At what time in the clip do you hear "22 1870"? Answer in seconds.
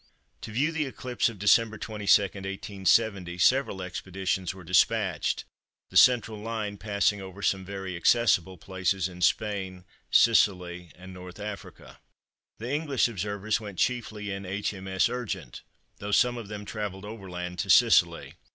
1.77-3.37